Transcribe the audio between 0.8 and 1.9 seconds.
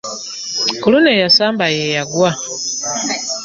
Ku luno eyasamba ye